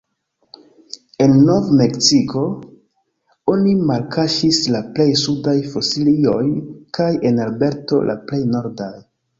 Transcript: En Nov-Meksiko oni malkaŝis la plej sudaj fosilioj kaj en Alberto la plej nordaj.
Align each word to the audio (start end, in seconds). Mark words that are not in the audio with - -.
En 1.25 1.35
Nov-Meksiko 1.49 2.41
oni 3.53 3.75
malkaŝis 3.91 4.63
la 4.77 4.83
plej 4.97 5.09
sudaj 5.27 5.57
fosilioj 5.77 6.45
kaj 7.01 7.13
en 7.31 7.43
Alberto 7.49 8.05
la 8.11 8.21
plej 8.31 8.45
nordaj. 8.59 8.95